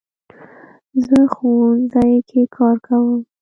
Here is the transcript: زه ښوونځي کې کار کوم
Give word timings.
زه 1.05 1.19
ښوونځي 1.33 2.13
کې 2.29 2.41
کار 2.55 2.75
کوم 2.85 3.19